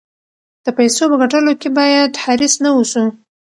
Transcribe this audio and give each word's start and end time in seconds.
د 0.65 0.67
پیسو 0.77 1.03
په 1.11 1.15
ګټلو 1.21 1.53
کې 1.61 1.69
باید 1.77 2.11
حریص 2.23 2.53
نه 2.63 2.69
اوسو. 2.77 3.03